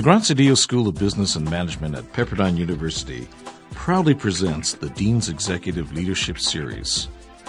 [0.00, 3.28] The Grazia School of Business and Management at Pepperdine University
[3.72, 7.08] proudly presents the Dean's Executive Leadership Series.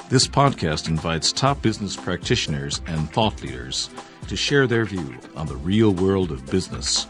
[0.10, 3.90] This podcast invites top business practitioners and thought leaders
[4.28, 7.08] to share their view on the real world of business.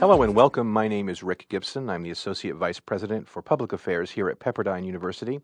[0.00, 0.68] Hello and welcome.
[0.68, 1.88] My name is Rick Gibson.
[1.88, 5.40] I'm the Associate Vice President for Public Affairs here at Pepperdine University.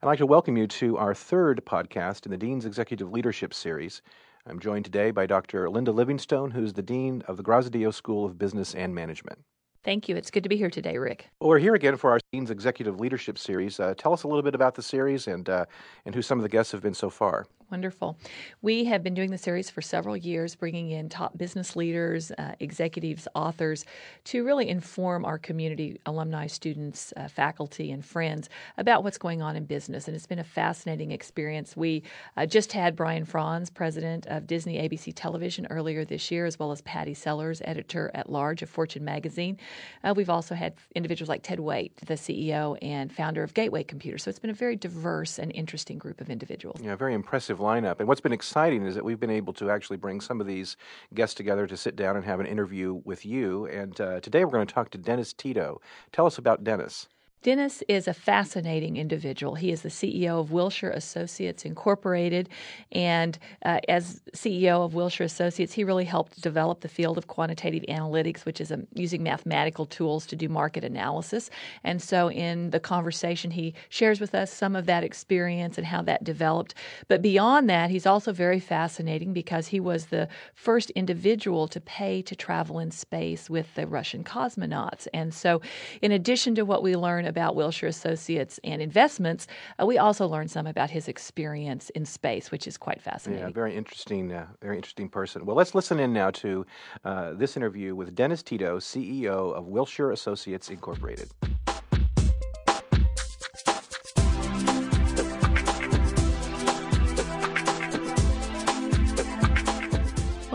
[0.00, 4.00] I'd like to welcome you to our third podcast in the Dean's Executive Leadership Series.
[4.48, 5.68] I'm joined today by Dr.
[5.68, 9.40] Linda Livingstone, who's the Dean of the Grazia School of Business and Management.
[9.82, 10.14] Thank you.
[10.14, 11.28] It's good to be here today, Rick.
[11.40, 13.80] Well, we're here again for our Dean's Executive Leadership Series.
[13.80, 15.64] Uh, tell us a little bit about the series and uh,
[16.04, 17.46] and who some of the guests have been so far.
[17.70, 18.16] Wonderful.
[18.62, 22.52] We have been doing the series for several years, bringing in top business leaders, uh,
[22.60, 23.84] executives, authors
[24.26, 28.48] to really inform our community, alumni, students, uh, faculty, and friends
[28.78, 30.06] about what's going on in business.
[30.06, 31.76] And it's been a fascinating experience.
[31.76, 32.04] We
[32.36, 36.70] uh, just had Brian Frons, president of Disney ABC Television, earlier this year, as well
[36.70, 39.58] as Pattie Sellers, editor at large of Fortune magazine.
[40.04, 44.18] Uh, we've also had individuals like Ted Waitt, the CEO and founder of Gateway Computer.
[44.18, 46.80] So it's been a very diverse and interesting group of individuals.
[46.80, 47.98] Yeah, very impressive lineup.
[47.98, 50.76] And what's been exciting is that we've been able to actually bring some of these
[51.14, 53.66] guests together to sit down and have an interview with you.
[53.66, 55.80] And uh, today we're going to talk to Dennis Tito.
[56.12, 57.08] Tell us about Dennis.
[57.46, 59.54] Dennis is a fascinating individual.
[59.54, 62.48] He is the CEO of Wilshire Associates Incorporated.
[62.90, 67.84] And uh, as CEO of Wilshire Associates, he really helped develop the field of quantitative
[67.88, 71.48] analytics, which is um, using mathematical tools to do market analysis.
[71.84, 76.02] And so, in the conversation, he shares with us some of that experience and how
[76.02, 76.74] that developed.
[77.06, 80.26] But beyond that, he's also very fascinating because he was the
[80.56, 85.06] first individual to pay to travel in space with the Russian cosmonauts.
[85.14, 85.60] And so,
[86.02, 89.46] in addition to what we learn about Wilshire Associates and investments,
[89.78, 93.44] uh, we also learned some about his experience in space, which is quite fascinating.
[93.44, 95.44] Yeah, very interesting, uh, very interesting person.
[95.44, 96.64] Well, let's listen in now to
[97.04, 101.28] uh, this interview with Dennis Tito, CEO of Wilshire Associates Incorporated.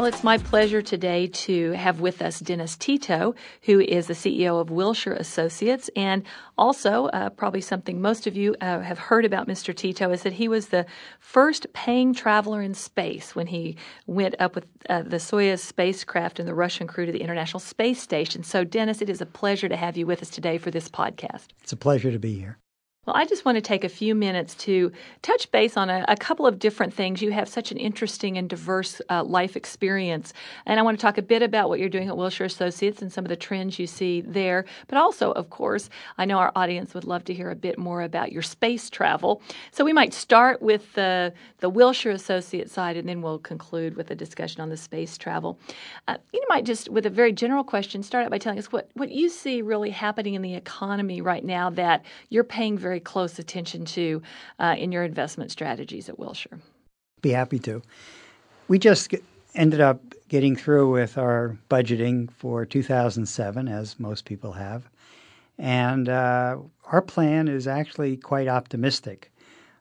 [0.02, 4.60] Well, it's my pleasure today to have with us Dennis Tito, who is the CEO
[4.60, 5.92] of Wilshire Associates.
[5.96, 6.24] And
[6.58, 9.76] also, uh, probably something most of you uh, have heard about Mr.
[9.76, 10.88] Tito is that he was the
[11.20, 16.48] first paying traveler in space when he went up with uh, the Soyuz spacecraft and
[16.48, 18.42] the Russian crew to the International Space Station.
[18.42, 21.50] So, Dennis, it is a pleasure to have you with us today for this podcast.
[21.62, 22.58] It's a pleasure to be here.
[23.08, 24.92] Well, I just want to take a few minutes to
[25.24, 27.20] touch base on a, a couple of different things.
[27.20, 30.34] You have such an interesting and diverse uh, life experience.
[30.68, 33.12] And I want to talk a bit about what you're doing at Wilshire Associates and
[33.12, 34.66] some of the trends you see there.
[34.88, 35.90] But also, of course,
[36.20, 39.42] I know our audience would love to hear a bit more about your space travel.
[39.72, 44.12] So we might start with the, the Wilshire Associates side and then we'll conclude with
[44.12, 45.58] a discussion on the space travel.
[46.08, 48.92] Uh, you might just, with a very general question, start out by telling us what,
[48.94, 53.00] what you see really happening in the economy right now that you're paying very very
[53.00, 54.22] close attention to
[54.60, 56.60] uh, in your investment strategies at Wilshire?
[57.22, 57.82] Be happy to.
[58.68, 59.16] We just
[59.56, 64.90] ended up getting through with our budgeting for 2007, as most people have.
[65.58, 66.58] And uh,
[66.92, 69.32] our plan is actually quite optimistic.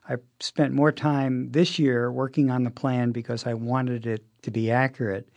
[0.07, 4.51] I spent more time this year working on the plan because I wanted it to
[4.51, 5.27] be accurate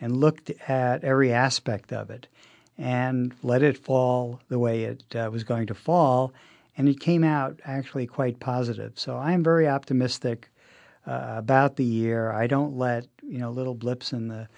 [0.00, 2.26] and looked at every aspect of it
[2.76, 6.32] and let it fall the way it uh, was going to fall
[6.80, 8.92] and it came out actually quite positive.
[8.98, 10.48] So I am very optimistic
[11.06, 12.32] uh, about the year.
[12.32, 14.48] I don't let you know little blips in the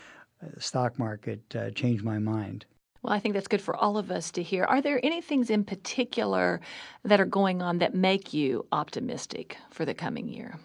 [0.40, 2.64] uh, stock market uh, change my mind.
[3.02, 4.62] Well, I think that's good for all of us to hear.
[4.62, 6.60] Are there any things in particular
[7.02, 10.60] that are going on that make you optimistic for the coming year?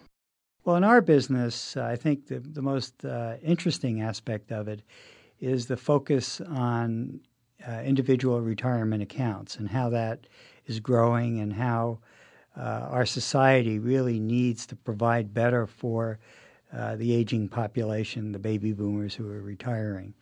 [0.64, 4.82] Well, in our business, I think the, the most uh, interesting aspect of it
[5.40, 7.18] is the focus on
[7.66, 10.28] uh, individual retirement accounts and how that
[10.68, 11.98] is growing and how
[12.56, 16.18] uh, our society really needs to provide better for
[16.72, 20.14] uh, the aging population, the baby boomers who are retiring.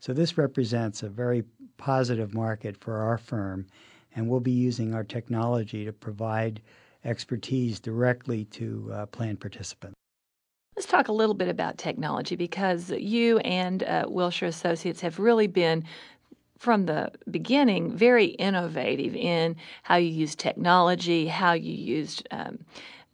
[0.00, 1.44] So, this represents a very
[1.78, 3.66] positive market for our firm,
[4.14, 6.60] and we'll be using our technology to provide
[7.04, 9.94] expertise directly to uh, plan participants.
[10.76, 15.46] Let's talk a little bit about technology because you and uh, Wilshire Associates have really
[15.46, 15.84] been
[16.64, 22.58] from the beginning very innovative in how you use technology, how you used um,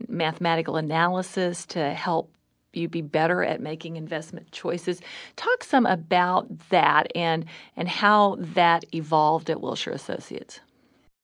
[0.06, 2.32] mathematical analysis to help
[2.72, 5.00] you be better at making investment choices.
[5.34, 7.44] Talk some about that and
[7.76, 10.60] and how that evolved at Wilshire Associates.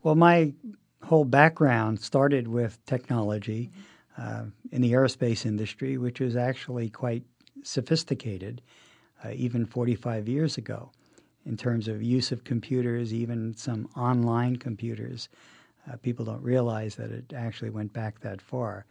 [0.02, 0.52] Well, my
[1.04, 3.70] whole background started with technology
[4.18, 7.22] uh, in the aerospace industry, which was actually quite
[7.62, 8.62] sophisticated.
[9.24, 10.90] uh, even 45 years ago
[11.46, 15.28] in terms of use of computers, even some online computers.
[15.88, 18.84] Uh, people don't realize that it actually went back that far.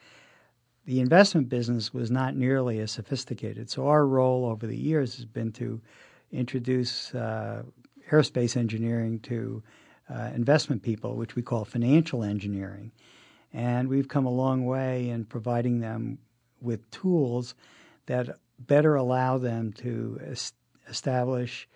[0.85, 3.69] The investment business was not nearly as sophisticated.
[3.69, 5.81] So, our role over the years has been to
[6.31, 7.63] introduce uh,
[8.09, 9.61] aerospace engineering to
[10.09, 12.91] uh, investment people, which we call financial engineering.
[13.51, 16.19] And we've come a long way in providing them
[16.61, 17.55] with tools
[18.05, 20.53] that better allow them to es-
[20.87, 21.67] establish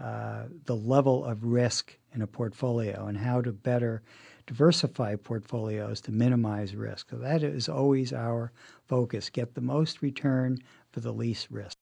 [0.00, 4.02] uh, the level of risk in a portfolio and how to better
[4.46, 7.10] diversify portfolios to minimize risk.
[7.10, 8.52] So that is always our
[8.88, 10.58] focus get the most return
[10.90, 11.76] for the least risk.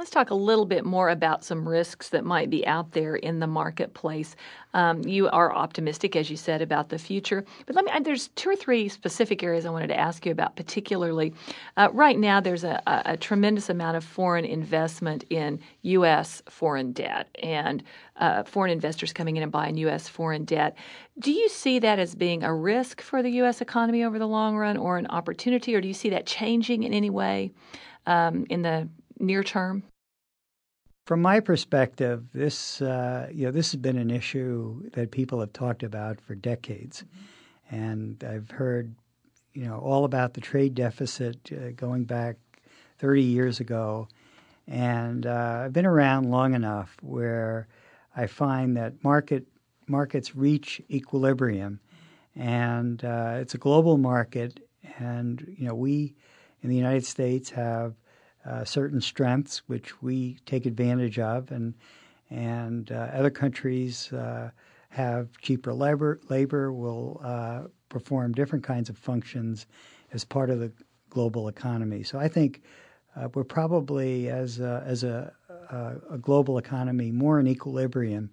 [0.00, 3.38] Let's talk a little bit more about some risks that might be out there in
[3.38, 4.34] the marketplace.
[4.72, 7.92] Um, you are optimistic, as you said, about the future, but let me.
[8.02, 11.34] There's two or three specific areas I wanted to ask you about, particularly.
[11.76, 16.42] Uh, right now, there's a, a, tremendous amount of foreign investment in U.S.
[16.48, 17.82] foreign debt, and
[18.16, 20.08] uh, foreign investors coming in and buying U.S.
[20.08, 20.78] foreign debt.
[21.18, 23.60] Do you see that as being a risk for the U.S.
[23.60, 26.94] economy over the long run, or an opportunity, or do you see that changing in
[26.94, 27.52] any way
[28.06, 28.88] um, in the
[29.20, 29.84] near term?
[31.06, 35.52] From my perspective, this uh, you know this has been an issue that people have
[35.52, 37.04] talked about for decades,
[37.70, 38.94] and I've heard
[39.52, 42.36] you know all about the trade deficit uh, going back
[42.98, 44.06] 30 years ago,
[44.68, 47.66] and uh, I've been around long enough where
[48.14, 49.46] I find that market
[49.88, 51.80] markets reach equilibrium,
[52.36, 54.60] and uh, it's a global market,
[54.98, 56.14] and you know we
[56.62, 57.94] in the United States have
[58.44, 61.74] uh, certain strengths which we take advantage of, and
[62.30, 64.50] and uh, other countries uh,
[64.90, 66.20] have cheaper labor.
[66.28, 69.66] Labor will uh, perform different kinds of functions
[70.12, 70.72] as part of the
[71.10, 72.02] global economy.
[72.02, 72.62] So I think
[73.16, 75.32] uh, we're probably as a, as a,
[75.70, 78.30] a, a global economy more in equilibrium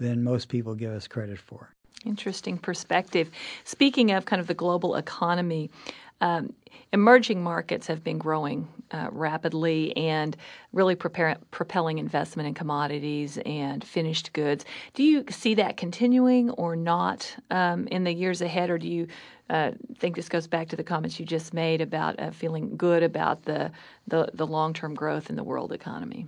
[0.00, 1.74] than most people give us credit for.
[2.04, 3.30] Interesting perspective.
[3.64, 5.70] Speaking of kind of the global economy,
[6.20, 6.52] um,
[6.92, 10.36] emerging markets have been growing uh, rapidly and
[10.72, 14.64] really propelling investment in commodities and finished goods.
[14.94, 19.06] Do you see that continuing or not um, in the years ahead, or do you
[19.50, 23.02] uh, think this goes back to the comments you just made about uh, feeling good
[23.02, 23.70] about the,
[24.06, 26.26] the, the long term growth in the world economy?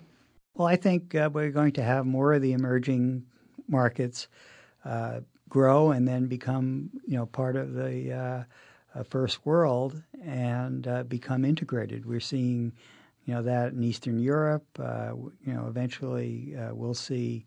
[0.54, 3.24] Well, I think uh, we're going to have more of the emerging
[3.68, 4.28] markets
[4.84, 8.46] uh, grow and then become, you know, part of the
[8.94, 12.06] uh, first world and uh, become integrated.
[12.06, 12.72] We're seeing,
[13.24, 14.66] you know, that in Eastern Europe.
[14.78, 15.12] Uh,
[15.46, 17.44] you know, eventually uh, we'll see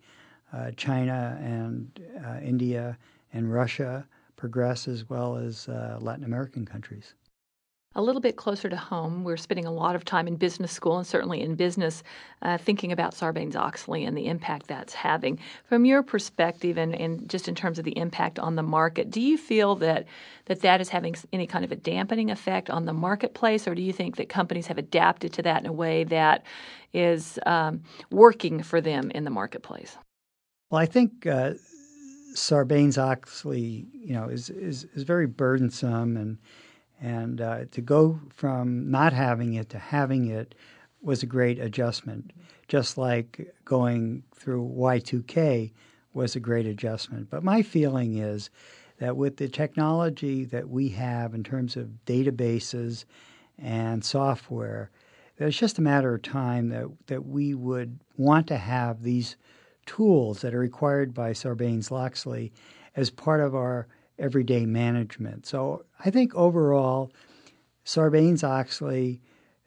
[0.53, 2.97] uh, China and uh, India
[3.33, 7.13] and Russia progress as well as Latin American countries
[7.95, 9.23] a little bit closer to home.
[9.23, 12.03] We're spending a lot of time in business school and certainly in business
[12.41, 15.39] uh, thinking about Sarbanes Oxley and the impact that's having.
[15.65, 19.21] From your perspective and, and just in terms of the impact on the market, do
[19.21, 20.05] you feel that,
[20.45, 23.81] that that is having any kind of a dampening effect on the marketplace, or do
[23.81, 26.43] you think that companies have adapted to that in a way that
[26.93, 29.97] is um, working for them in the marketplace?
[30.69, 31.25] Well, I think.
[31.25, 31.53] Uh,
[32.35, 36.39] Sarbanes Oxley, you know, is, is is very burdensome and
[37.03, 40.55] and uh, to go from not having it to having it
[41.01, 42.31] was a great adjustment,
[42.69, 45.73] just like going through Y2K
[46.13, 47.29] was a great adjustment.
[47.29, 48.49] But my feeling is
[48.99, 53.03] that with the technology that we have in terms of databases
[53.59, 54.89] and software,
[55.37, 59.35] it's just a matter of time that, that we would want to have these
[59.85, 62.53] tools that are required by Sarbanes Oxley
[62.95, 63.87] as part of our
[64.19, 65.45] everyday management.
[65.45, 67.11] So I think overall,
[67.85, 69.21] Sarbanes Oxley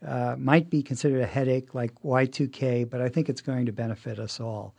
[0.07, 4.19] uh, might be considered a headache like Y2K, but I think it's going to benefit
[4.19, 4.75] us all.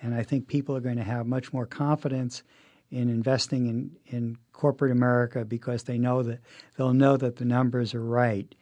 [0.00, 2.42] And I think people are going to have much more confidence
[2.90, 6.40] in investing in, in corporate America because they know that
[6.76, 8.54] they'll know that the numbers are right.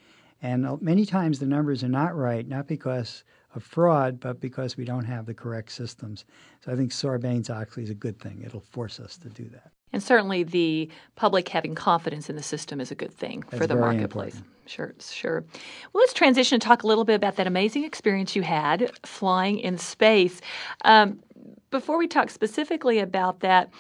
[0.43, 4.85] And many times the numbers are not right, not because of fraud, but because we
[4.85, 6.25] don't have the correct systems.
[6.65, 8.43] So I think Sarbanes Oxley is a good thing.
[8.45, 9.73] It'll force us to do that.
[9.93, 13.67] And certainly the public having confidence in the system is a good thing That's for
[13.67, 14.35] the marketplace.
[14.35, 14.53] Important.
[14.69, 15.45] Sure, sure.
[15.93, 19.59] Well, let's transition and talk a little bit about that amazing experience you had flying
[19.59, 20.41] in space.
[20.85, 21.21] Um,
[21.71, 23.71] before we talk specifically about that,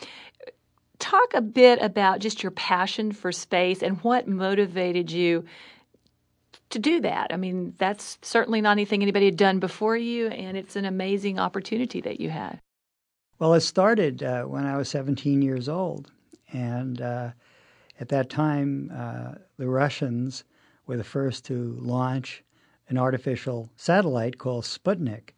[0.98, 5.44] talk a bit about just your passion for space and what motivated you
[6.70, 7.32] to do that.
[7.32, 11.38] I mean, that's certainly not anything anybody had done before you, and it's an amazing
[11.38, 12.60] opportunity that you had.
[13.38, 16.10] Well, it started uh, when I was 17 years old.
[16.52, 17.32] And uh,
[18.00, 20.44] at that time, uh, the Russians
[20.86, 22.42] were the first to launch
[22.88, 25.34] an artificial satellite called Sputnik.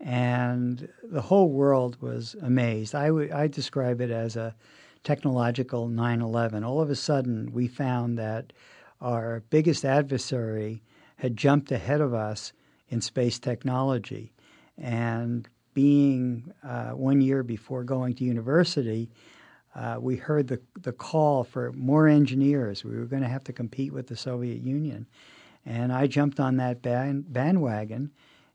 [0.00, 2.94] And the whole world was amazed.
[2.94, 4.54] I, w- I describe it as a
[5.02, 6.62] technological 9 11.
[6.62, 8.52] All of a sudden, we found that
[9.00, 10.82] our biggest adversary
[11.16, 12.52] had jumped ahead of us
[12.90, 14.32] in space technology.
[14.76, 15.48] And
[15.80, 19.08] being uh, one year before going to university,
[19.74, 22.84] uh, we heard the, the call for more engineers.
[22.84, 25.06] We were going to have to compete with the Soviet Union.
[25.64, 28.10] And I jumped on that band, bandwagon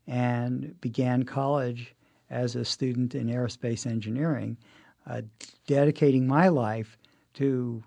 [0.06, 1.96] and began college
[2.30, 4.56] as a student in aerospace engineering,
[5.08, 5.22] uh,
[5.66, 6.96] dedicating my life
[7.34, 7.82] to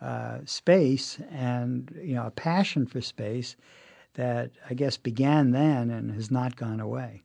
[0.00, 3.56] uh, space and you know a passion for space
[4.14, 7.23] that I guess began then and has not gone away.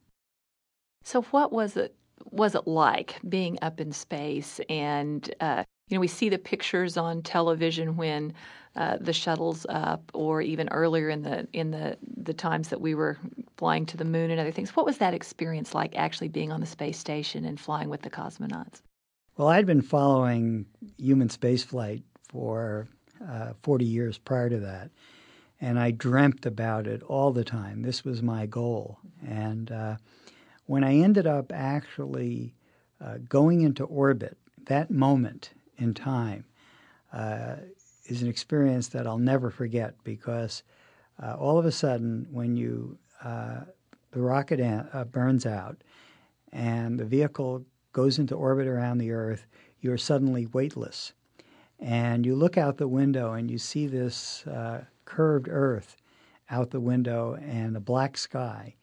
[1.03, 1.95] So, what was it?
[2.31, 4.59] Was it like being up in space?
[4.69, 8.33] And uh, you know, we see the pictures on television when
[8.75, 12.93] uh, the shuttle's up, or even earlier in the in the the times that we
[12.93, 13.17] were
[13.57, 14.75] flying to the moon and other things.
[14.75, 18.09] What was that experience like, actually being on the space station and flying with the
[18.09, 18.81] cosmonauts?
[19.35, 20.65] Well, I'd been following
[20.97, 22.87] human spaceflight for
[23.27, 24.91] uh, 40 years prior to that,
[25.59, 27.81] and I dreamt about it all the time.
[27.81, 29.95] This was my goal, and uh,
[30.69, 32.53] when I ended up actually
[33.03, 35.49] uh, going into orbit, that moment
[35.79, 36.45] in time
[37.11, 37.55] uh,
[38.05, 40.61] is an experience that I'll never forget because
[41.23, 43.61] uh, all of a sudden, when you uh,
[44.11, 45.77] the rocket an- uh, burns out
[46.53, 49.47] and the vehicle goes into orbit around the Earth,
[49.81, 51.13] you're suddenly weightless,
[51.79, 55.95] and you look out the window and you see this uh, curved Earth
[56.51, 58.75] out the window and a black sky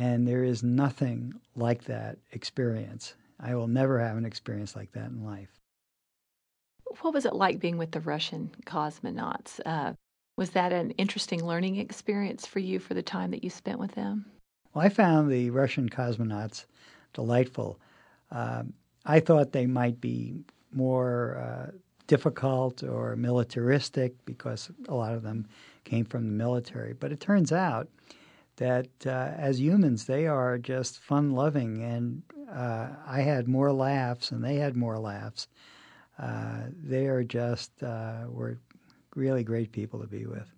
[0.00, 3.14] and there is nothing like that experience.
[3.38, 5.50] I will never have an experience like that in life.
[7.02, 9.60] What was it like being with the Russian cosmonauts?
[9.64, 9.92] Uh,
[10.38, 13.92] was that an interesting learning experience for you for the time that you spent with
[13.92, 14.24] them?
[14.72, 16.64] Well, I found the Russian cosmonauts
[17.12, 17.78] delightful.
[18.30, 18.72] Um,
[19.04, 20.34] I thought they might be
[20.72, 21.70] more uh,
[22.06, 25.46] difficult or militaristic because a lot of them
[25.84, 26.94] came from the military.
[26.94, 27.88] But it turns out
[28.60, 31.82] that uh, as humans, they are just fun loving.
[31.82, 35.48] And uh, I had more laughs and they had more laughs.
[36.18, 38.58] Uh, they are just, uh, were
[39.16, 40.52] really great people to be with.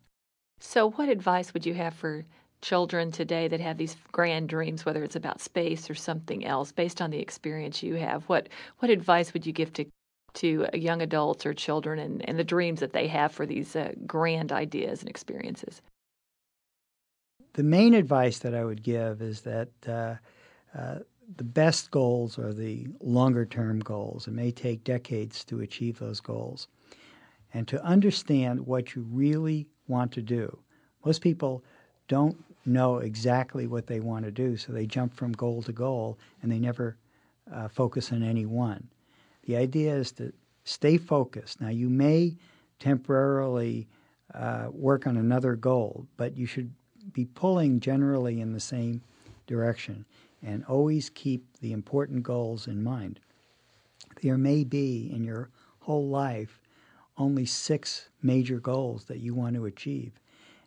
[0.59, 2.25] So, what advice would you have for
[2.61, 7.00] children today that have these grand dreams, whether it's about space or something else, based
[7.00, 8.25] on the experience you have?
[8.25, 8.49] What,
[8.80, 9.87] what advice would you give to
[10.35, 13.92] to young adults or children and, and the dreams that they have for these uh,
[14.06, 15.82] grand ideas and experiences?
[17.54, 20.14] The main advice that I would give is that uh,
[20.76, 20.99] uh,
[21.37, 24.26] the best goals are the longer term goals.
[24.26, 26.68] It may take decades to achieve those goals.
[27.54, 30.59] And to understand what you really want to do.
[31.04, 31.62] Most people
[32.09, 36.18] don't know exactly what they want to do, so they jump from goal to goal
[36.42, 36.97] and they never
[37.52, 38.88] uh, focus on any one.
[39.44, 40.32] The idea is to
[40.64, 41.61] stay focused.
[41.61, 42.37] Now, you may
[42.78, 43.88] temporarily
[44.32, 46.73] uh, work on another goal, but you should
[47.12, 49.02] be pulling generally in the same
[49.47, 50.04] direction
[50.42, 53.21] and always keep the important goals in mind.
[54.23, 56.61] There may be in your whole life
[57.18, 60.12] only six major goals that you want to achieve.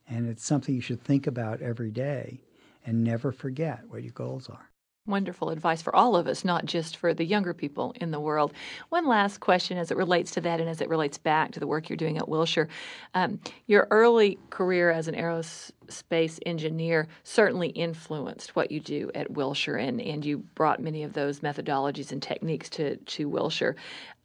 [0.08, 2.42] And it's something you should think about every day
[2.86, 4.70] and never forget what your goals are.
[5.08, 8.54] Wonderful advice for all of us, not just for the younger people in the world.
[8.90, 11.68] One last question as it relates to that and as it relates back to the
[11.68, 12.68] work you're doing at Wilshire.
[13.14, 19.76] Um, your early career as an aerospace engineer certainly influenced what you do at Wilshire,
[19.78, 23.76] and, and you brought many of those methodologies and techniques to, to Wilshire.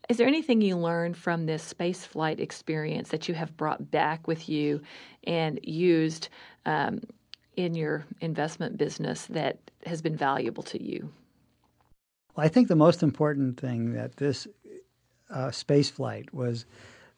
[0.08, 4.26] Is there anything you learned from this space flight experience that you have brought back
[4.26, 4.80] with you
[5.24, 6.30] and used
[6.64, 7.02] um,
[7.64, 11.10] in your investment business that has been valuable to you?
[12.34, 14.46] Well, I think the most important thing that this
[15.30, 16.66] uh, space flight was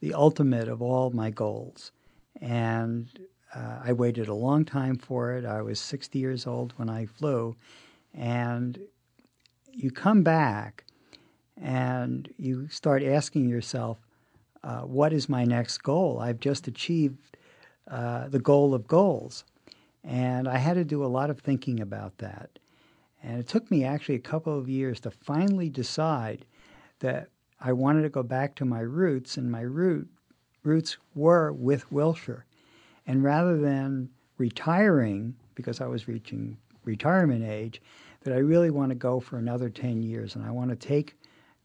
[0.01, 1.93] the ultimate of all my goals.
[2.41, 3.09] And
[3.55, 5.45] uh, I waited a long time for it.
[5.45, 7.57] I was 60 years old when I flew.
[8.15, 8.79] And
[9.73, 10.85] you come back
[11.61, 13.99] and you start asking yourself,
[14.65, 16.21] uh, what is my next goal?
[16.21, 17.37] I've just achieved
[17.89, 19.45] uh, the goal of goals.
[20.05, 22.59] And I had to do a lot of thinking about that.
[23.23, 26.45] And it took me actually a couple of years to finally decide
[26.99, 27.29] that
[27.61, 30.09] I wanted to go back to my roots, and my root,
[30.65, 32.45] roots were with Wilshire.
[33.07, 37.81] And rather than retiring, because I was reaching retirement age,
[38.23, 40.35] that I really want to go for another 10 years.
[40.35, 41.17] And I want to take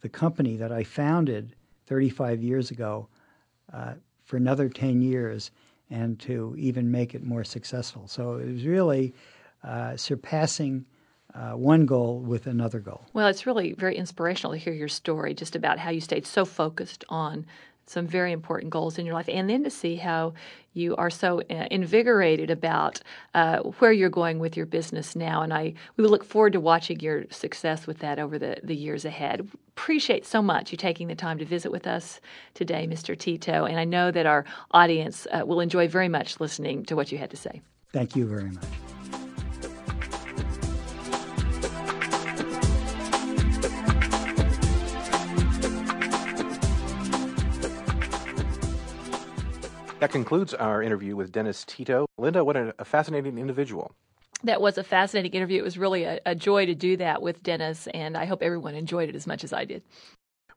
[0.01, 1.55] the company that I founded
[1.87, 3.07] 35 years ago
[3.73, 5.51] uh, for another 10 years
[5.89, 8.07] and to even make it more successful.
[8.07, 9.13] So it was really
[9.63, 10.85] uh, surpassing
[11.33, 13.05] uh, one goal with another goal.
[13.13, 16.45] Well, it's really very inspirational to hear your story just about how you stayed so
[16.45, 17.45] focused on
[17.89, 20.33] some very important goals in your life, and then to see how
[20.73, 23.01] you are so uh, invigorated about
[23.33, 25.41] uh, where you're going with your business now.
[25.41, 28.75] And I we will look forward to watching your success with that over the, the
[28.75, 29.47] years ahead.
[29.69, 32.19] Appreciate so much you taking the time to visit with us
[32.53, 33.17] today, Mr.
[33.17, 33.65] Tito.
[33.65, 37.17] And I know that our audience uh, will enjoy very much listening to what you
[37.17, 37.61] had to say.
[37.93, 38.96] Thank you very much.
[49.99, 52.05] That concludes our interview with Dennis Tito.
[52.19, 53.95] Linda, what a, fascinating individual.
[54.43, 55.57] That was a fascinating interview.
[55.57, 58.75] It was really a, a joy to do that with Dennis, and I hope everyone
[58.75, 59.81] enjoyed it as much as I did.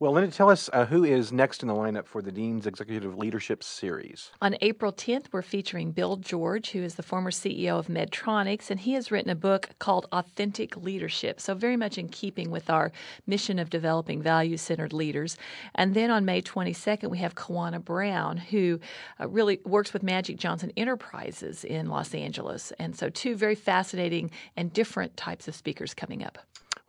[0.01, 3.19] Well, Linda, tell us uh, who is next in the lineup for the Dean's Executive
[3.19, 4.31] Leadership Series.
[4.41, 8.81] On April 10th, we're featuring Bill George, who is the former CEO of Medtronics, and
[8.81, 11.39] he has written a book called Authentic Leadership.
[11.39, 12.93] So, very much in keeping with our
[13.27, 15.37] mission of developing value centered leaders.
[15.75, 18.81] And then on May 22nd, we have Kawana Brown, who
[19.21, 22.73] uh, really works with Magic Johnson Enterprises in Los Angeles.
[22.79, 26.39] And so, two very fascinating and different types of speakers coming up.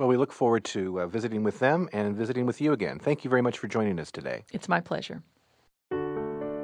[0.02, 2.98] Well, we look forward to uh, visiting with them and visiting with you again.
[2.98, 4.46] Thank you very much for joining us today.
[4.52, 5.22] It's my pleasure.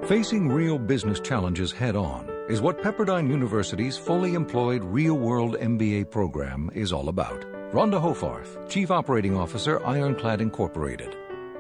[0.08, 6.10] Facing real business challenges head on is what Pepperdine University's fully employed real world MBA
[6.10, 7.42] program is all about.
[7.74, 11.16] Rhonda Hofarth, Chief Operating Officer, Ironclad Incorporated.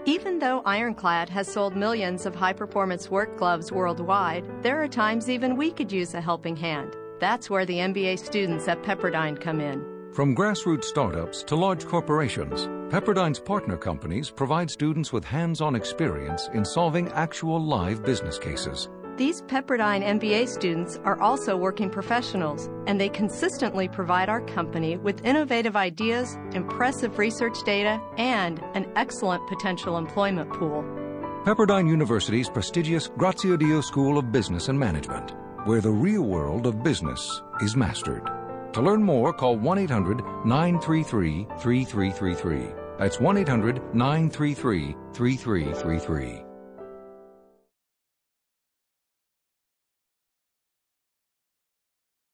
[0.05, 5.29] Even though Ironclad has sold millions of high performance work gloves worldwide, there are times
[5.29, 6.95] even we could use a helping hand.
[7.19, 9.96] That's where the MBA students at Pepperdine come in.
[10.17, 16.49] From grassroots startups to large corporations, Pepperdine's partner companies provide students with hands on experience
[16.55, 18.89] in solving actual live business cases.
[19.15, 25.23] These Pepperdine MBA students are also working professionals, and they consistently provide our company with
[25.23, 30.81] innovative ideas, impressive research data, and an excellent potential employment pool.
[31.45, 37.43] Pepperdine University's prestigious Graziadio School of Business and Management, where the real world of business
[37.61, 38.27] is mastered.
[38.77, 42.67] To learn more, call 1 800 933 3333.
[42.99, 46.46] That's 1 800 933 3333.